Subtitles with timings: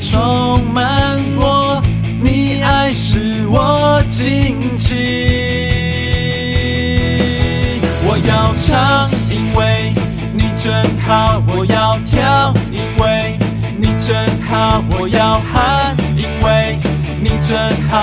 [0.00, 1.82] 充满我，
[2.22, 4.94] 你爱使我惊奇，
[8.04, 9.92] 我要唱，因为
[10.32, 10.48] 你。
[10.60, 10.74] 真
[11.06, 13.38] 好，我要跳，因为
[13.78, 16.76] 你真好；我要喊，因为
[17.22, 17.56] 你真
[17.88, 17.98] 好，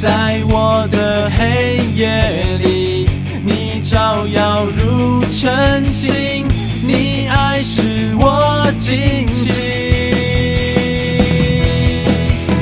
[0.00, 3.04] 在我的黑夜里，
[3.44, 6.46] 你照耀如晨星，
[6.86, 9.48] 你爱使我惊奇。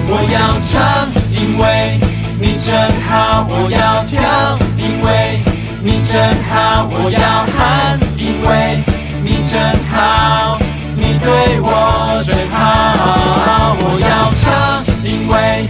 [0.08, 2.00] 我要唱，因为
[2.40, 2.74] 你真
[3.06, 5.38] 好；我要跳，因为
[5.84, 8.78] 你真好；我要喊，因为
[9.22, 9.60] 你真
[9.92, 10.58] 好。
[10.96, 15.68] 你对我真好，我要唱，因为；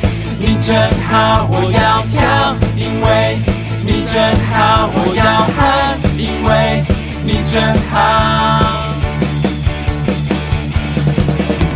[1.59, 3.39] 我要跳，因为
[3.84, 4.15] 你真
[4.53, 5.22] 好；我要
[5.56, 5.59] 喊，
[6.19, 6.84] 因为
[7.25, 7.55] 你真
[7.91, 7.94] 好。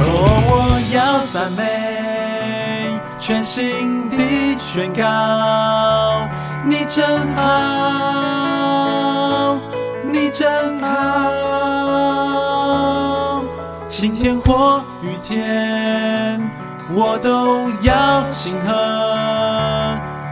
[0.03, 0.05] 哦，
[0.49, 0.53] 我
[0.95, 0.99] 要
[1.33, 1.61] 赞美，
[3.19, 4.17] 全心地
[4.59, 6.29] 宣告，
[6.65, 7.41] 你真好，
[10.13, 10.89] 你真好。
[13.89, 16.41] 晴天或雨天，
[16.95, 19.10] 我都要庆贺。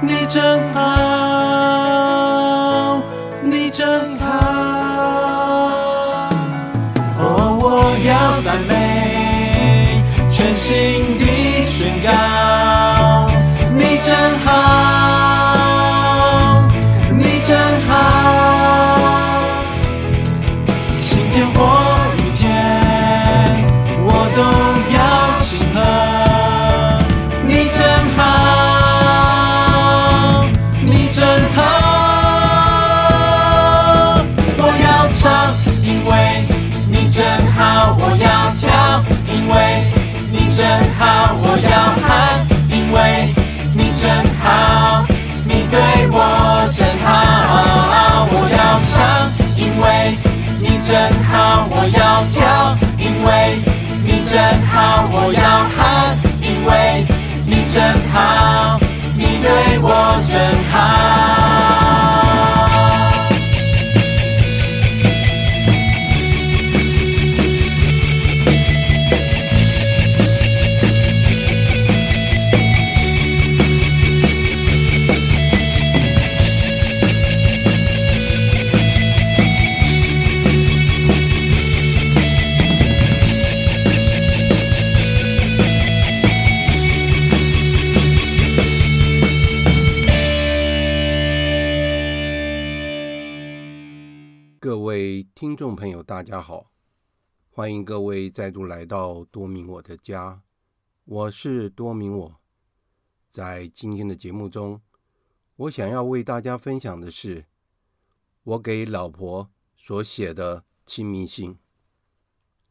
[0.01, 0.81] 你真好，
[3.43, 4.29] 你真好。
[7.19, 10.01] 哦，我要赞美，
[10.31, 11.18] 全心
[95.23, 96.71] 听众朋友，大家好，
[97.51, 100.43] 欢迎各位再度来到多明我的家，
[101.05, 102.41] 我是多明我。
[103.29, 104.83] 在今天的节目中，
[105.57, 107.47] 我想要为大家分享的是
[108.43, 111.59] 我给老婆所写的亲密信。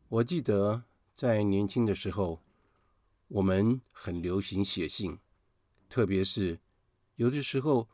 [0.10, 0.84] 我记得
[1.16, 2.42] 在年轻的时候，
[3.28, 5.20] 我们很流行写信，
[5.90, 6.60] 特别是
[7.16, 7.90] 有的时候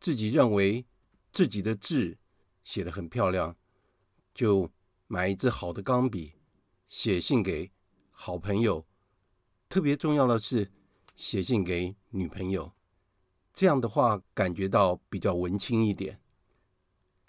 [0.00, 0.86] 自己认为
[1.32, 2.18] 自己的字
[2.62, 3.56] 写得很漂亮。
[4.34, 4.68] 就
[5.06, 6.32] 买一支好的钢笔，
[6.88, 7.70] 写信给
[8.10, 8.84] 好朋友。
[9.68, 10.72] 特别重要的是，
[11.14, 12.72] 写信给女朋友，
[13.52, 16.20] 这样的话感觉到比较文青一点。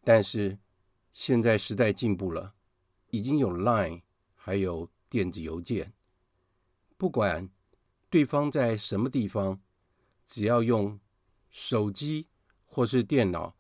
[0.04, 0.60] 但是
[1.14, 2.54] 现在时代进步了，
[3.12, 4.02] 已经有 Line，
[4.34, 5.94] 还有电子邮件。
[6.98, 7.50] 不管
[8.10, 9.62] 对方在什么地方，
[10.26, 11.00] 只要用
[11.50, 12.28] 手机
[12.66, 13.56] 或是电脑，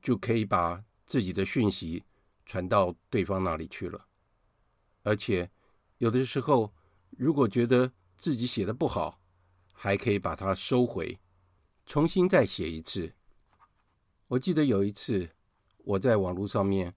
[0.00, 2.04] 就可以把自己的讯息。
[2.48, 4.06] 传到对方那里去了，
[5.02, 5.50] 而且
[5.98, 6.74] 有的时候，
[7.10, 9.20] 如果觉得自己写的不好，
[9.70, 11.20] 还可以把它收回，
[11.84, 13.14] 重新再写一次。
[14.28, 15.28] 我记得有一次，
[15.76, 16.94] 我在网络上面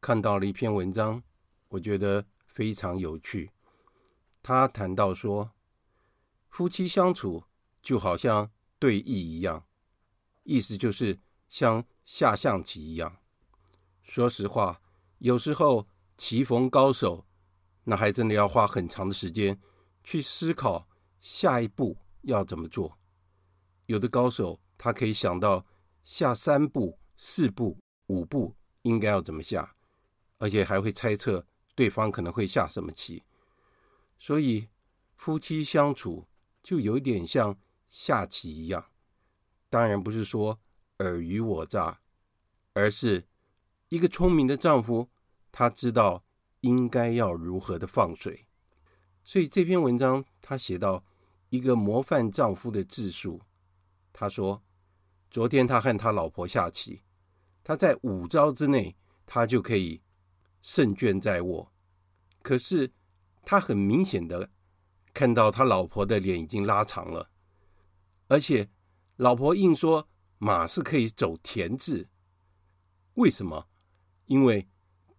[0.00, 1.22] 看到了一篇文章，
[1.68, 3.50] 我觉得非常有趣。
[4.42, 5.52] 他谈到说，
[6.48, 7.44] 夫妻相处
[7.82, 9.66] 就好像对弈一样，
[10.44, 11.18] 意思就是
[11.50, 13.18] 像下象棋一样。
[14.02, 14.80] 说实话，
[15.18, 17.26] 有时候棋逢高手，
[17.84, 19.58] 那还真的要花很长的时间
[20.04, 20.86] 去思考
[21.20, 22.98] 下一步要怎么做。
[23.86, 25.64] 有的高手他可以想到
[26.04, 27.78] 下三步、四步、
[28.08, 29.74] 五步应该要怎么下，
[30.38, 33.22] 而且还会猜测对方可能会下什么棋。
[34.18, 34.68] 所以
[35.16, 36.26] 夫妻相处
[36.62, 37.58] 就有点像
[37.88, 38.86] 下棋一样，
[39.70, 40.60] 当然不是说
[40.98, 42.00] 尔虞我诈，
[42.74, 43.26] 而是。
[43.88, 45.08] 一个聪明的丈夫，
[45.52, 46.24] 他知道
[46.60, 48.48] 应该要如何的放水，
[49.22, 51.04] 所以这篇文章他写到
[51.50, 53.42] 一个模范丈夫的自述。
[54.12, 54.64] 他说，
[55.30, 57.02] 昨天他和他老婆下棋，
[57.62, 60.02] 他在五招之内，他就可以
[60.62, 61.72] 胜券在握。
[62.42, 62.92] 可是
[63.44, 64.50] 他很明显的
[65.14, 67.30] 看到他老婆的脸已经拉长了，
[68.26, 68.68] 而且
[69.14, 70.08] 老婆硬说
[70.38, 72.08] 马是可以走田字，
[73.14, 73.68] 为什么？
[74.26, 74.68] 因为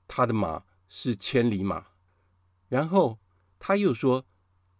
[0.07, 1.87] 他的马是千里马，
[2.67, 3.19] 然后
[3.59, 4.25] 他又说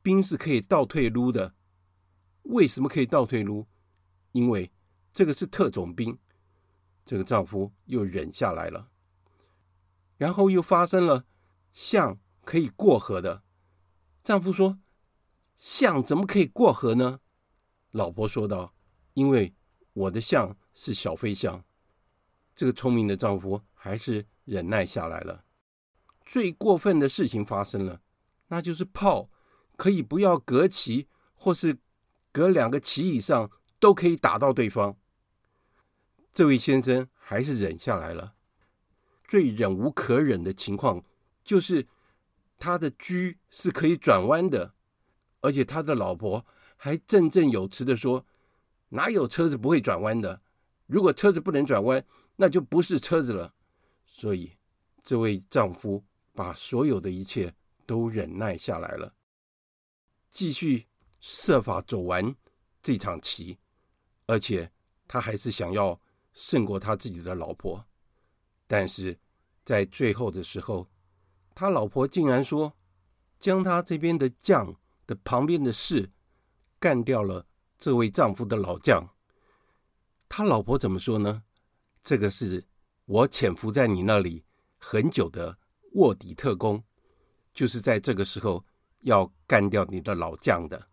[0.02, 1.56] 兵是可以倒退撸的。
[2.44, 3.68] 为什么可以倒退撸？
[4.32, 4.72] 因为
[5.12, 6.18] 这个是特种兵。
[7.04, 8.90] 这个丈夫又忍下来了。
[10.18, 11.26] 然后又发生了
[11.72, 13.44] 象可以过河的。
[14.24, 14.80] 丈夫说
[15.58, 17.20] ：“象怎么可以过河呢？”
[17.92, 18.74] 老婆说道
[19.14, 19.56] ：“因为
[19.94, 21.64] 我的象是小飞象。”
[22.56, 25.46] 这个聪明的丈夫还是忍耐下来了。
[26.26, 28.02] 最过分的事情发生了，
[28.48, 29.30] 那就是炮
[29.78, 31.78] 可以不要隔棋，或是
[32.34, 33.50] 隔两个棋以上
[33.80, 34.98] 都可以打到对方。
[36.34, 38.34] 这位先生还是忍下来了。
[39.26, 41.04] 最忍无可忍的情况
[41.46, 41.88] 就是
[42.60, 44.74] 他的车是可以转弯的，
[45.40, 46.46] 而且他的老婆
[46.76, 48.26] 还振振有词的说
[48.90, 50.42] ：“哪有车子不会转弯的？
[50.88, 52.04] 如果车子不能转弯。”
[52.40, 53.56] 那就不是车子了，
[54.18, 54.52] 所以
[55.04, 56.04] 这位丈夫
[56.34, 57.54] 把所有的一切
[57.86, 59.14] 都忍耐下来了，
[60.28, 60.88] 继续
[61.20, 62.36] 设法走完
[62.82, 63.60] 这场棋，
[64.26, 64.72] 而且
[65.08, 66.02] 他还是想要
[66.34, 67.86] 胜过他自己的老婆，
[68.66, 69.20] 但是
[69.64, 70.90] 在最后的时候，
[71.54, 72.76] 他老婆竟然说，
[73.38, 74.76] 将他这边的将
[75.06, 76.12] 的旁边的士
[76.80, 77.46] 干掉了
[77.78, 79.08] 这位丈夫的老将，
[80.28, 81.44] 他老婆怎么说呢？
[82.02, 82.67] 这个是
[83.08, 84.44] 我潜伏在你那里
[84.78, 85.58] 很久的
[85.94, 86.84] 卧底特工，
[87.54, 88.66] 就是在这个时候
[89.00, 90.90] 要干掉你的老将的。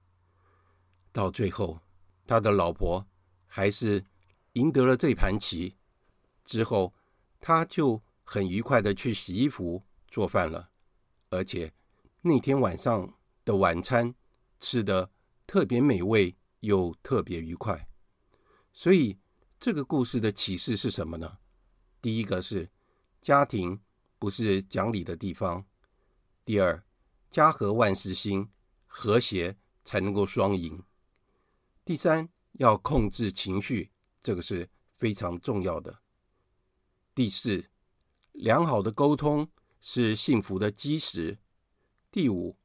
[1.10, 1.80] 到最后，
[2.24, 3.04] 他的老婆
[3.46, 4.04] 还是
[4.52, 5.76] 赢得了这盘棋，
[6.44, 6.94] 之后
[7.40, 10.70] 他就很愉快的去洗衣服、做饭了，
[11.30, 11.74] 而且
[12.22, 13.12] 那天晚上
[13.44, 14.14] 的晚餐
[14.60, 15.10] 吃的
[15.48, 17.88] 特别美味又特别愉快，
[18.72, 19.18] 所以。
[19.60, 21.38] 这个故事的启示是什么呢？
[22.04, 22.70] 第一个是
[23.22, 23.80] 家庭
[24.18, 25.64] 不是讲理的地方；
[26.44, 26.84] 第二，
[27.30, 28.50] 家和万事兴，
[28.86, 30.82] 和谐才能够双赢；
[31.82, 33.90] 第三，要控制情绪，
[34.22, 34.68] 这个是
[34.98, 35.94] 非常重要的；
[37.14, 37.70] 第四，
[38.32, 41.38] 良好的沟通是幸福的基石；
[42.12, 42.58] 第五，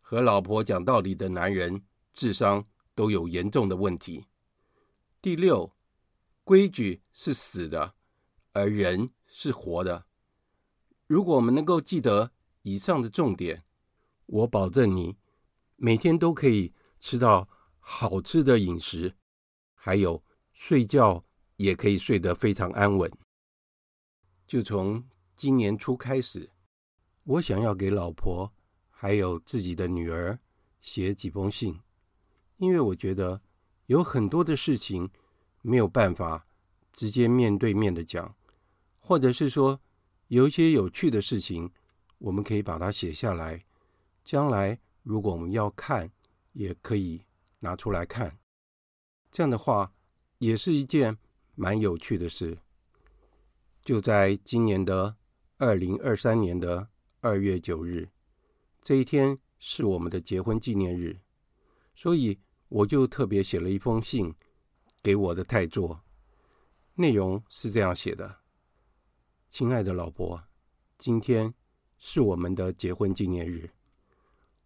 [0.00, 4.24] 和老婆讲道理的男人智商都有严重的问题；
[5.20, 5.74] 第六。
[6.42, 7.94] 规矩是死的，
[8.58, 10.06] 而人是活的。
[11.06, 13.64] 如果我们能够记得以上的重点，
[14.26, 15.16] 我保证你
[15.76, 17.48] 每天都可以吃到
[17.78, 19.14] 好吃的饮食，
[19.74, 20.22] 还有
[20.52, 21.24] 睡觉
[21.56, 23.10] 也可以睡得非常安稳。
[24.46, 25.04] 就从
[25.36, 26.50] 今年初开始，
[27.24, 28.52] 我想要给老婆
[28.90, 30.38] 还有自己的女儿
[30.80, 31.80] 写几封信，
[32.56, 33.40] 因为我觉得
[33.86, 35.10] 有很多的事情。
[35.60, 36.46] 没有办法
[36.92, 38.36] 直接面对面的讲，
[39.08, 39.80] 或者是说
[40.26, 41.72] 有一些有趣的事情，
[42.18, 43.64] 我们可以把它写下来，
[44.22, 46.12] 将来如果我们要看，
[46.52, 47.22] 也可以
[47.60, 48.38] 拿出来看。
[49.30, 49.94] 这样的话，
[50.36, 51.16] 也是一件
[51.54, 52.58] 蛮有趣的事。
[53.82, 55.16] 就在今年的
[55.56, 58.10] 二零二三年的二月九日，
[58.82, 61.18] 这一天是我们的结婚纪念日，
[61.94, 62.38] 所以
[62.68, 64.34] 我就特别写了一封信。
[65.02, 66.02] 给我的太座，
[66.96, 68.40] 内容是这样写的
[69.50, 70.44] ：“亲爱的老婆，
[70.98, 71.52] 今天
[71.96, 73.70] 是我们的结婚纪念日，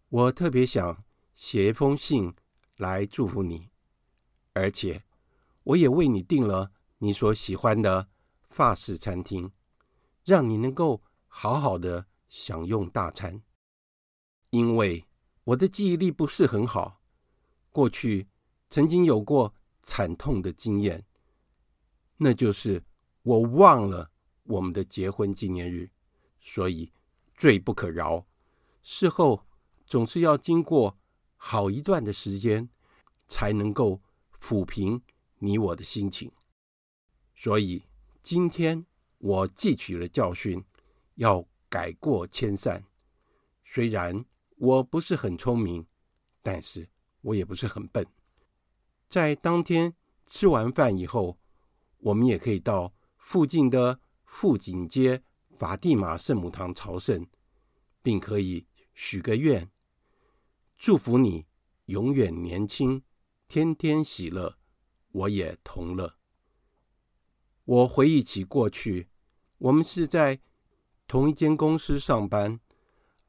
[0.09, 1.03] 我特别想
[1.35, 2.33] 写一封信
[2.77, 3.69] 来祝福你，
[4.53, 5.03] 而且
[5.63, 8.09] 我也为你订了你所喜欢的
[8.49, 9.51] 法式餐厅，
[10.25, 13.41] 让你能够好好的享用大餐。
[14.49, 15.05] 因为
[15.45, 17.01] 我的记忆力不是很好，
[17.71, 18.27] 过去
[18.69, 21.05] 曾经有过惨痛的经验，
[22.17, 22.83] 那就是
[23.23, 24.11] 我忘了
[24.43, 25.89] 我们的结婚纪念日，
[26.39, 26.91] 所以
[27.35, 28.25] 罪不可饶。
[28.81, 29.45] 事后
[29.85, 30.97] 总是要经过
[31.37, 32.69] 好一段的时间，
[33.27, 34.01] 才能够
[34.39, 35.01] 抚平
[35.39, 36.31] 你我的心情。
[37.33, 37.83] 所以
[38.21, 38.85] 今天
[39.17, 40.63] 我汲取了教训，
[41.15, 42.85] 要改过迁善。
[43.63, 44.25] 虽然
[44.57, 45.85] 我不是很聪明，
[46.41, 46.89] 但是
[47.21, 48.05] 我也不是很笨。
[49.09, 49.95] 在当天
[50.25, 51.37] 吃完饭以后，
[51.99, 53.99] 我们也可以到附近的
[54.35, 55.21] 富锦街
[55.51, 57.27] 法蒂玛圣母堂朝圣，
[58.01, 59.69] 并可以许个愿，
[60.75, 61.45] 祝福你
[61.85, 63.03] 永远年轻，
[63.47, 64.57] 天天喜乐，
[65.11, 66.15] 我也同乐。
[67.63, 69.07] 我回忆起过去，
[69.59, 70.41] 我们是在
[71.07, 72.59] 同一间公司上班，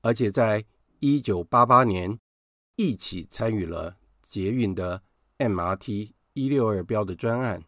[0.00, 0.64] 而且在
[1.00, 2.18] 一九八八年
[2.76, 5.02] 一起参与了捷运的
[5.36, 7.62] MRT 一六二标的专案。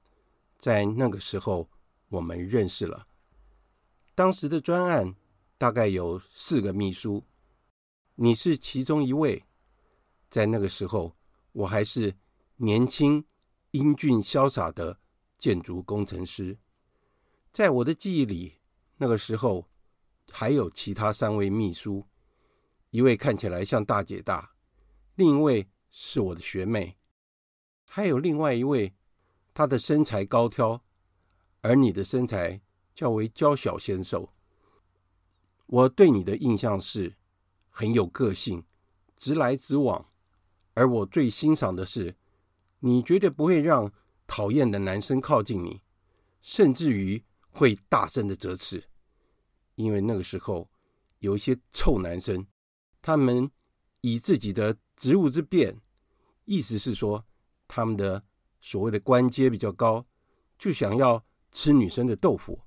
[0.57, 1.69] 在那个时候，
[2.09, 3.07] 我们认识了。
[4.17, 5.15] 当时的专案
[5.59, 7.23] 大概有四个秘书，
[8.15, 9.45] 你是其中一位。
[10.31, 11.15] 在那个时候，
[11.53, 12.17] 我还是
[12.57, 13.27] 年轻、
[13.73, 14.99] 英俊、潇洒的。
[15.39, 16.59] 建筑工程师，
[17.53, 18.55] 在我的记忆里，
[18.97, 19.69] 那个时候
[20.31, 22.07] 还有其他三位秘书，
[22.89, 24.55] 一位看起来像大姐大，
[25.15, 26.97] 另一位是我的学妹，
[27.85, 28.95] 还有另外一位，
[29.53, 30.83] 她的身材高挑，
[31.61, 32.63] 而你的身材
[32.97, 34.33] 较为娇小纤瘦。
[35.67, 37.15] 我对你的印象是
[37.71, 38.65] 很有个性，
[39.15, 40.09] 直来直往，
[40.75, 42.17] 而我最欣赏的是，
[42.81, 43.93] 你绝对不会让。
[44.29, 45.83] 讨厌的男生靠近你，
[46.43, 48.89] 甚至于会大声的责斥，
[49.77, 50.69] 因为那个时候
[51.21, 52.45] 有一些臭男生，
[53.01, 53.49] 他们
[54.01, 55.81] 以自己的职务之便，
[56.45, 57.25] 意思是说
[57.69, 58.25] 他们的
[58.61, 60.05] 所谓的官阶比较高，
[60.59, 62.59] 就想要吃女生的豆腐，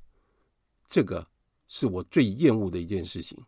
[0.89, 1.29] 这个
[1.69, 3.45] 是我最厌恶的一件事情。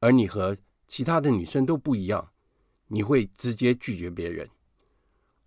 [0.00, 0.56] 而你和
[0.88, 2.32] 其他的女生都不一样，
[2.88, 4.50] 你会直接拒绝别人。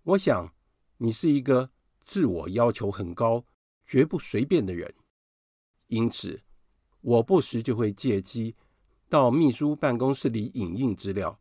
[0.04, 0.50] 我想。
[0.98, 1.68] 你是一个
[1.98, 3.44] 自我要求很高、
[3.84, 4.94] 绝不随便的人，
[5.88, 6.40] 因此
[7.00, 8.54] 我不时就会借机
[9.08, 11.40] 到秘书办公室里影印资料，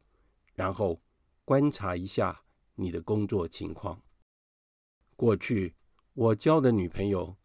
[0.55, 0.99] 然后
[1.45, 2.41] 观察一下
[2.73, 4.01] 你的工作情况。
[5.15, 5.75] 过去
[6.15, 7.37] 我交的女朋友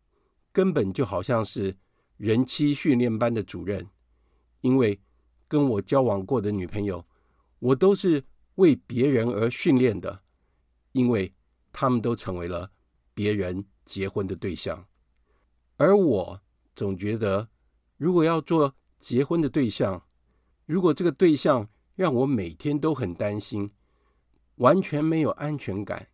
[0.51, 1.77] 根本就好像是
[2.17, 3.89] 人妻训练班的主任，
[4.61, 5.01] 因为
[5.49, 7.07] 跟我交往过的女朋友，
[7.59, 8.25] 我都是
[8.57, 10.23] 为别人而训练的，
[10.93, 11.33] 因为。
[11.79, 12.71] 他们都成为了
[13.13, 14.87] 别人结婚的对象，
[15.77, 16.41] 而我
[16.75, 17.51] 总觉得，
[17.99, 20.03] 如果要做结婚的对象，
[20.65, 23.71] 如果这个对象让我每天都很担心，
[24.55, 26.09] 完全没有安全感，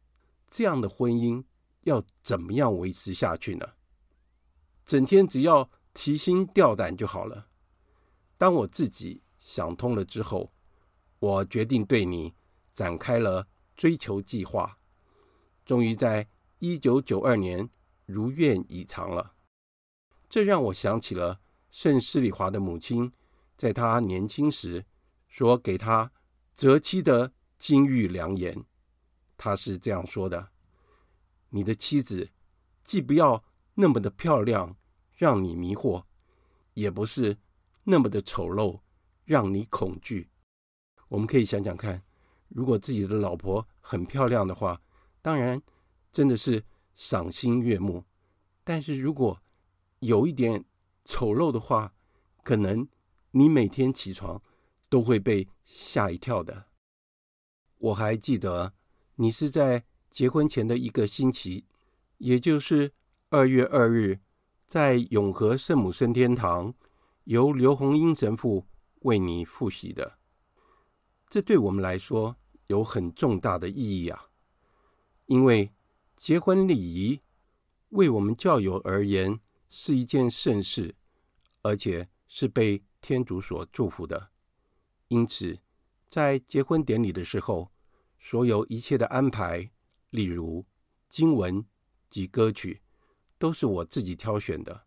[0.51, 1.45] 这样的婚姻
[1.83, 3.65] 要怎么样维持下去呢？
[4.85, 7.49] 整天只要提心吊胆就好了。
[8.39, 10.53] 当我自己想通了之后，
[11.19, 12.35] 我决定对你
[12.73, 13.47] 展开了
[13.77, 14.79] 追求计划。
[15.65, 17.71] 终于在一九九二年
[18.07, 19.35] 如愿以偿了，
[20.29, 23.13] 这让我想起了圣施里华的母亲
[23.57, 24.85] 在他年轻时
[25.29, 26.11] 所给他
[26.53, 28.65] 择妻的金玉良言。
[29.37, 30.51] 他是这样说的
[31.51, 32.31] ：“你的妻子
[32.83, 33.45] 既不要
[33.75, 34.77] 那么的漂亮，
[35.23, 36.03] 让你迷惑，
[36.75, 37.39] 也不是
[37.85, 38.81] 那么的丑陋，
[39.25, 40.29] 让你恐惧。”
[41.07, 42.03] 我们可以想想看，
[42.49, 44.83] 如果自己的老婆很漂亮的话。
[45.21, 45.63] 当然，
[46.11, 46.65] 真的是
[46.97, 48.05] 赏心悦目。
[48.65, 49.41] 但是如果
[50.01, 50.65] 有一点
[51.05, 51.95] 丑陋的话，
[52.43, 52.89] 可能
[53.31, 54.43] 你每天起床
[54.89, 56.67] 都会被吓一跳的。
[57.79, 58.75] 我还记得
[59.15, 61.65] 你是在结婚前的一个星期，
[62.19, 62.93] 也就是
[63.31, 64.19] 二月二日，
[64.73, 66.73] 在永和圣母升天堂，
[67.25, 68.67] 由刘洪英神父
[69.01, 70.17] 为你复习的。
[71.29, 72.39] 这对我们来说
[72.69, 74.31] 有很重大的意义啊！
[75.27, 75.75] 因为
[76.17, 77.21] 结婚礼仪
[77.91, 79.39] 为我们教友而言
[79.69, 80.95] 是一件盛事，
[81.61, 84.31] 而且是被天主所祝福的。
[85.09, 85.61] 因此，
[86.09, 87.71] 在结婚典礼的时候，
[88.19, 89.71] 所有一切的安排，
[90.09, 90.65] 例如
[91.11, 91.63] 经文
[92.09, 92.81] 及歌曲，
[93.43, 94.85] 都是我自己挑选的。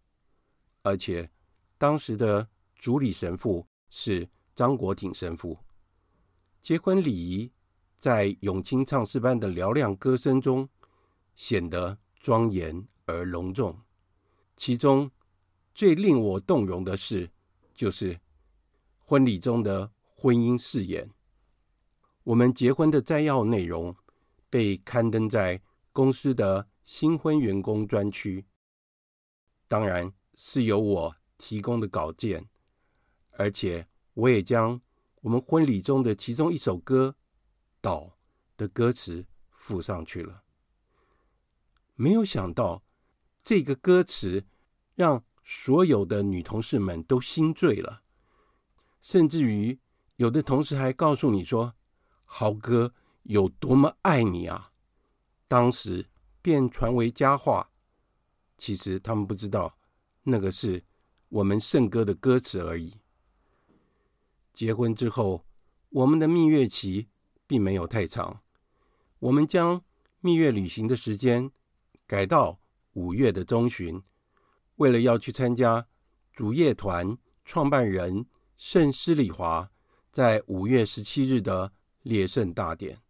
[0.82, 1.30] 而且，
[1.78, 5.60] 当时的主礼神父是张国挺神父。
[6.62, 7.52] 结婚礼仪。
[7.98, 10.70] 在永清唱诗班的嘹亮歌声中，
[11.36, 13.82] 显得庄严而隆重。
[14.56, 15.10] 其中
[15.74, 17.32] 最令我动容的是，
[17.74, 18.20] 就是
[19.00, 21.10] 婚礼中的婚姻誓言。
[22.26, 23.96] 我们结婚的摘要内容
[24.52, 25.60] 被刊登在
[25.92, 28.46] 公司的新婚员工专区，
[29.68, 32.48] 当然是由我提供的稿件，
[33.32, 34.80] 而且我也将
[35.22, 37.16] 我们婚礼中的其中一首歌
[37.82, 38.02] 《岛》
[38.56, 40.44] 的歌词附上去了。
[41.96, 42.84] 没有想到，
[43.42, 44.46] 这个歌词
[44.94, 48.04] 让所有的女同事们都心醉了，
[49.02, 49.80] 甚至于
[50.18, 51.74] 有的同事还告诉你说
[52.26, 54.72] ：“豪哥有多么爱你啊！”
[55.48, 56.10] 当时
[56.46, 57.72] 便传为佳话。
[58.56, 59.80] 其实他们不知道，
[60.22, 60.84] 那个是
[61.30, 63.00] 我们圣歌的歌词而已。
[64.54, 65.44] 结婚之后，
[65.90, 67.08] 我们的蜜月期
[67.48, 68.44] 并没有太长，
[69.18, 69.84] 我们将
[70.22, 71.52] 蜜月旅行的时间。
[72.06, 72.60] 改到
[72.94, 74.04] 五月的中旬，
[74.76, 75.88] 为了要去参加
[76.32, 79.72] 主业团创办人圣施礼华
[80.12, 81.74] 在五月十七日的
[82.04, 83.02] 列圣大典。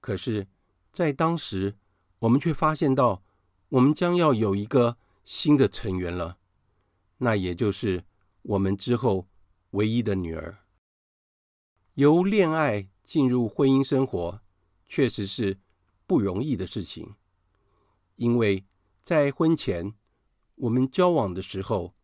[0.00, 0.48] 可是，
[0.90, 1.76] 在当时，
[2.20, 3.22] 我们却发现到，
[3.70, 6.38] 我们将要有一个新的成员了，
[7.18, 8.04] 那也就是
[8.42, 9.26] 我们之后
[9.70, 10.58] 唯一的女儿。
[11.94, 14.40] 由恋爱进入婚姻生活，
[14.86, 15.58] 确实是
[16.06, 17.14] 不容易的事情。
[18.16, 18.64] 因为
[19.02, 19.94] 在婚前，
[20.56, 21.94] 我们交往的时候，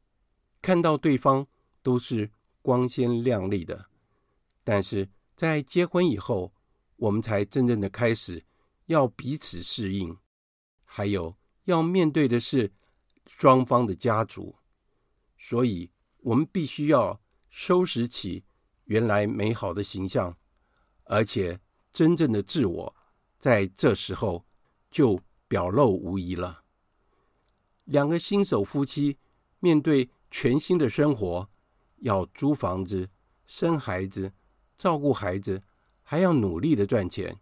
[0.63, 1.47] 看到对方
[1.83, 2.31] 都是
[2.63, 3.87] 光鲜亮丽的，
[4.65, 6.55] 但是在结婚以后，
[6.97, 8.45] 我们才真正的开始
[8.87, 10.19] 要彼此适应，
[10.85, 12.73] 还有要面对的是
[13.27, 14.57] 双方的家族，
[15.37, 17.21] 所以我们必须要
[17.51, 18.45] 收拾起
[18.85, 20.37] 原来美好的形象，
[21.05, 21.61] 而且
[21.93, 22.97] 真正的自我，
[23.39, 24.47] 在这时候
[24.91, 26.65] 就表露无遗了。
[27.85, 29.19] 两个新手夫妻
[29.61, 31.49] 面对全新的生活，
[31.99, 33.11] 要租房子、
[33.47, 34.33] 生孩子、
[34.77, 35.63] 照顾孩子，
[36.03, 37.41] 还要努力的赚钱，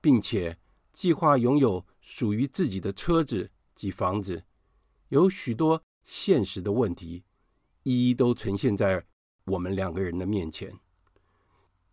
[0.00, 0.58] 并且
[0.98, 4.44] 计划拥有属于自己的车子及房子，
[5.10, 7.22] 有许多现实的问题，
[7.84, 9.06] 一一都呈现在
[9.44, 10.76] 我们两个人的面前。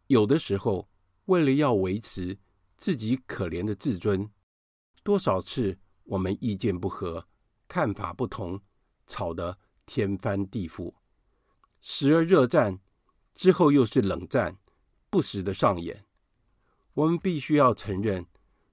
[0.07, 0.89] 有的时候，
[1.25, 2.39] 为了要维持
[2.77, 4.31] 自己可怜的自尊。
[5.03, 7.27] 多少次我们意见不合、
[7.67, 8.59] 看法不同，
[9.05, 10.95] 吵得天翻地覆，
[11.79, 12.79] 时而热战，
[13.35, 14.57] 之后又是冷战，
[15.11, 16.07] 不时的上演。
[16.95, 18.25] 我们必须要承认，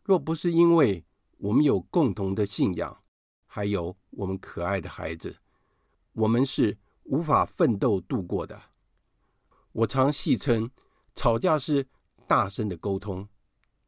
[0.05, 1.05] 若不是因为
[1.39, 3.03] 我们有共同的信仰，
[3.47, 5.37] 还有我们可爱的孩子，
[6.13, 8.63] 我们是无法奋斗度过的。
[9.73, 10.71] 我常戏称，
[11.15, 11.89] 吵架是
[12.27, 13.29] 大声的沟通，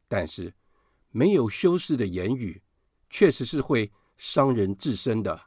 [0.07, 0.53] 但是。
[1.17, 2.61] 没有修饰的言语，
[3.07, 5.43] 确实是会伤人至深的。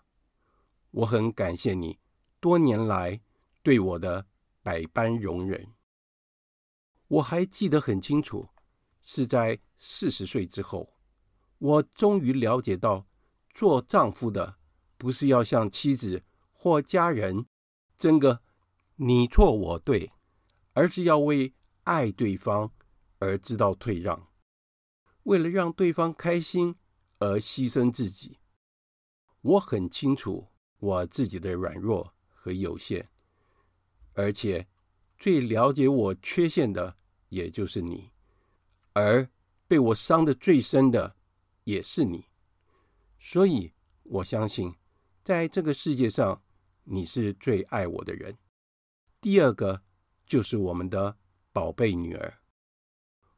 [0.90, 1.98] 我很感谢你
[2.40, 3.20] 多年来
[3.62, 4.24] 对我的
[4.62, 5.74] 百般容忍。
[7.08, 8.48] 我还记得很清楚，
[9.00, 10.94] 是在四十岁之后，
[11.58, 13.06] 我终于了解到，
[13.52, 14.56] 做丈夫的
[14.96, 17.46] 不是要向妻子或家人
[17.96, 18.42] 争个
[18.96, 20.12] 你错我对，
[20.72, 22.72] 而是要为爱对方
[23.18, 24.28] 而知道退让。
[25.24, 26.76] 为了让对方开心
[27.18, 28.38] 而牺牲自己，
[29.40, 33.08] 我很清楚我自己的软弱和有限，
[34.14, 34.66] 而且
[35.18, 36.96] 最了解我缺陷的
[37.28, 38.10] 也就是你，
[38.98, 39.30] 而
[39.68, 41.14] 被我伤的最深的
[41.62, 42.26] 也是你，
[43.16, 44.74] 所以我相信，
[45.22, 46.42] 在这个世界上，
[46.82, 48.36] 你是最爱我的人。
[49.20, 49.82] 第二个
[50.26, 51.16] 就是我们的
[51.52, 52.38] 宝贝女儿，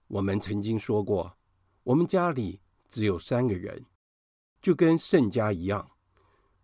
[0.06, 1.36] 我们曾经说过。
[1.82, 3.84] 我们家里只有三个人，
[4.62, 5.90] 就跟圣家一样，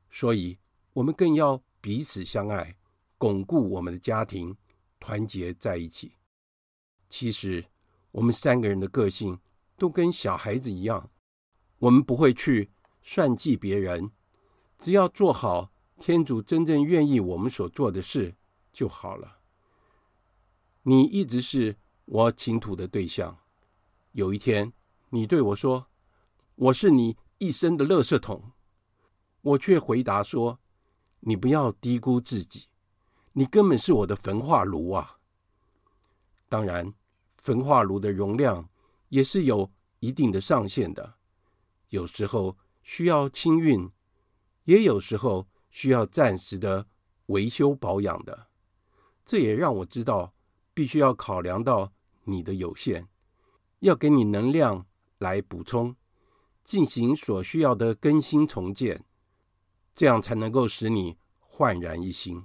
[0.08, 0.58] 所以
[0.94, 2.76] 我们更要彼此相爱，
[3.18, 4.56] 巩固我们的家庭，
[4.98, 6.14] 团结在一起。
[7.08, 7.64] 其实
[8.16, 9.38] 我们三个人的个性
[9.76, 11.10] 都跟小孩子一样，
[11.78, 12.70] 我们不会去
[13.02, 14.10] 算计别人，
[14.78, 18.34] 只要做好天主真正愿意我们所做的事
[18.72, 19.40] 就好了。
[20.84, 21.76] 你一直是
[22.06, 23.38] 我倾吐的对象，
[24.12, 24.72] 有一天。
[25.10, 25.86] 你对我说
[26.56, 28.50] ：“我是你一生的垃圾桶。”
[29.42, 30.58] 我却回答说
[31.20, 32.66] ：“你不要低估自己，
[33.34, 35.18] 你根本是我的焚化炉啊！”
[36.48, 36.92] 当然，
[37.46, 38.68] 焚化炉的容量
[39.10, 41.14] 也是有一定的上限的，
[41.90, 43.88] 有时候需要清运，
[44.64, 46.88] 也有时候需要暂时的
[47.26, 48.48] 维修保养的。
[49.24, 50.34] 这也让我知道，
[50.74, 51.92] 必须要考量到
[52.24, 53.06] 你的有限，
[53.78, 54.84] 要给你能量。
[55.18, 55.96] 来补充，
[56.62, 59.06] 进行所需要的更新重建，
[59.94, 62.44] 这样才能够使你焕然一新。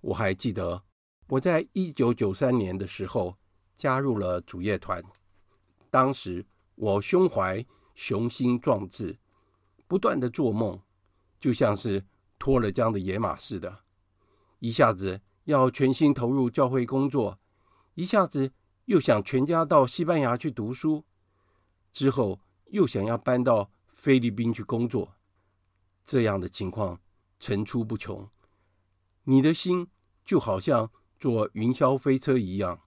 [0.00, 0.82] 我还记得，
[1.28, 3.38] 我在一九九三年的时候
[3.82, 5.02] 加入了主业团。
[5.90, 7.66] 当时我胸怀
[7.96, 9.18] 雄心壮志，
[9.88, 10.80] 不断的做梦，
[11.40, 12.06] 就像是
[12.38, 13.80] 脱了缰的野马似的，
[14.60, 17.40] 一下子要全心投入教会工作，
[17.94, 18.52] 一下子
[18.84, 21.04] 又想全家到西班牙去读书，
[21.90, 25.16] 之后又想要搬到菲律宾去工作，
[26.04, 27.00] 这样的情况
[27.40, 28.30] 层出不穷。
[29.24, 29.88] 你的心
[30.24, 32.81] 就好像坐云霄飞车一样，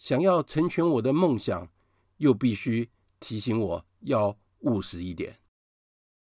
[0.00, 1.70] 想要成全我的梦想，
[2.16, 2.88] 又必须
[3.20, 5.40] 提醒我要务实一点。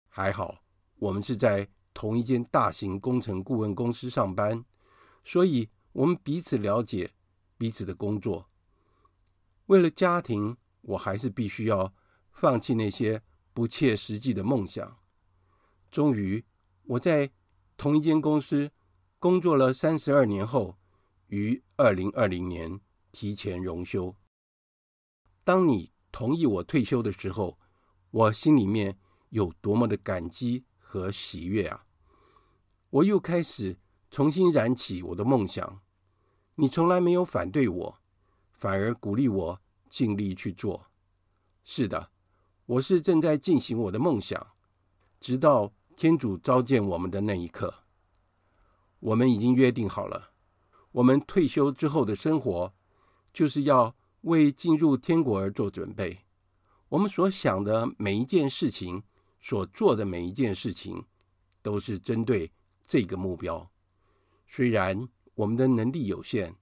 [0.07, 0.63] 还好
[0.97, 4.63] 我们是在同一间大型工程顾问公司上班，
[5.23, 7.15] 所以我们彼此了解
[7.57, 8.47] 彼此的工作。
[9.65, 11.91] 为了家庭，我还是必须要
[12.31, 13.23] 放弃那些
[13.55, 14.99] 不切实际的梦想。
[15.89, 16.45] 终于，
[16.83, 17.31] 我在
[17.75, 18.69] 同一间公司。
[19.17, 20.77] 工作了三十二年后，
[21.27, 22.79] 于二零二零年
[23.13, 24.13] 提前荣休。
[25.45, 27.57] 当你同意我退休的时候，
[28.11, 28.97] 我心里面
[29.29, 31.85] 有多么的感激和喜悦啊！
[32.89, 33.77] 我又开始
[34.11, 35.81] 重新燃起我的梦想。
[36.55, 37.99] 你从来没有反对我，
[38.51, 40.87] 反而鼓励我尽力去做。
[41.63, 42.11] 是的，
[42.65, 44.55] 我是正在进行我的梦想，
[45.19, 47.83] 直到天主召见我们的那一刻。
[48.99, 50.31] 我们已经约定好了，
[50.91, 52.73] 我们退休之后的生活，
[53.33, 56.19] 就是要为进入天国而做准备。
[56.89, 59.03] 我们所想的每一件事情，
[59.41, 61.03] 所做的每一件事情，
[61.63, 62.51] 都是针对
[62.85, 63.69] 这个目标。
[64.45, 66.55] 虽然我们的能力有限，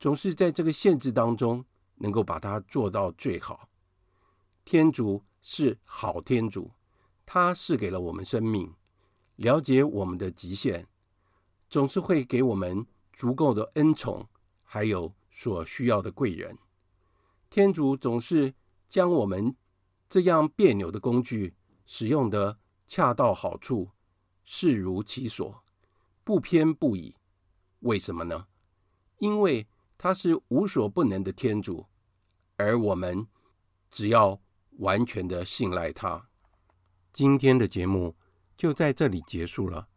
[0.00, 1.64] 总是在这个限制当中，
[1.96, 3.68] 能够把它做到最好。
[4.64, 6.70] 天主是好天主，
[7.26, 8.72] 他赐给了我们生命，
[9.36, 10.88] 了解我们的极限。
[11.68, 14.26] 总是会给我们足够的恩宠，
[14.62, 16.56] 还有所需要的贵人。
[17.50, 18.54] 天主总是
[18.88, 19.54] 将我们
[20.08, 23.90] 这样别扭的工具使用得恰到好处，
[24.46, 25.62] 适如其所，
[26.24, 27.14] 不偏不倚。
[27.80, 28.46] 为什么呢？
[29.18, 29.68] 因为
[29.98, 31.86] 他是无所不能的天主，
[32.56, 33.26] 而我们
[33.90, 34.40] 只要
[34.78, 36.30] 完全的信赖他。
[37.12, 38.16] 今天的节目
[38.56, 39.88] 就在这里结束了。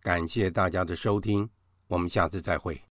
[0.00, 1.50] 感谢大家的收听，
[1.88, 2.85] 我们下次再会。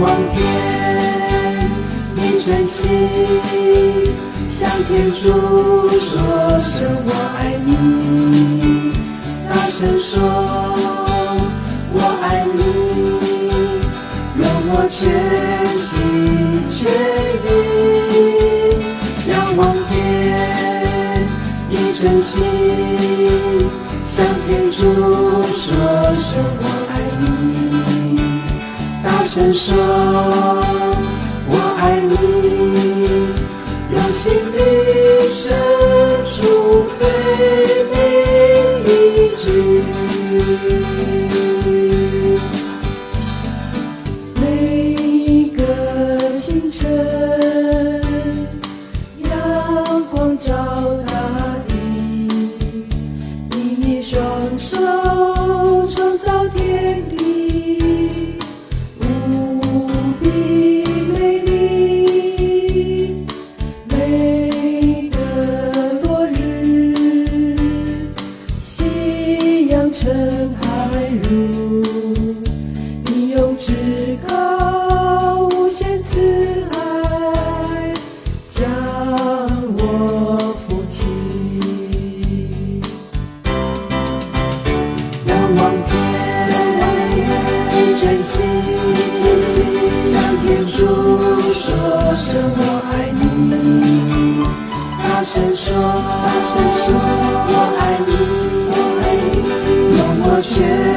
[0.00, 0.40] 望天，
[2.16, 2.80] 以真心
[4.50, 5.18] 向天主
[5.88, 6.72] 说声
[7.04, 7.68] 我爱你，
[9.46, 10.08] 大声说
[11.92, 12.58] 我爱你，
[14.38, 14.98] 用我全
[15.76, 15.88] 心
[16.70, 16.78] 全
[17.44, 17.48] 意
[19.28, 19.60] 仰望
[19.90, 19.92] 天，
[21.68, 22.32] 以真心
[24.08, 24.78] 向天主
[25.42, 25.68] 说
[26.16, 26.32] 声，
[29.52, 29.76] 说，
[31.46, 32.12] 我爱你，
[33.92, 34.58] 用心的
[35.30, 35.54] 深
[36.26, 36.36] 处
[36.98, 37.00] 最。
[100.60, 100.89] you.